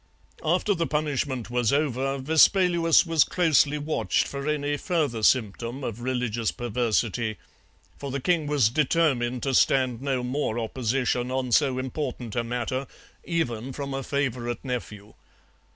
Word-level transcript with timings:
After 0.43 0.73
the 0.73 0.87
punishment 0.87 1.51
was 1.51 1.71
over, 1.71 2.17
Vespaluus 2.17 3.05
was 3.05 3.23
closely 3.23 3.77
watched 3.77 4.25
for 4.27 4.47
any 4.49 4.75
further 4.75 5.21
symptom 5.21 5.83
of 5.83 6.01
religious 6.01 6.51
perversity, 6.51 7.37
for 7.99 8.09
the 8.09 8.19
king 8.19 8.47
was 8.47 8.69
determined 8.69 9.43
to 9.43 9.53
stand 9.53 10.01
no 10.01 10.23
more 10.23 10.57
opposition 10.57 11.29
on 11.29 11.51
so 11.51 11.77
important 11.77 12.35
a 12.35 12.43
matter, 12.43 12.87
even 13.25 13.73
from 13.73 13.93
a 13.93 14.01
favourite 14.01 14.65
nephew. 14.65 15.13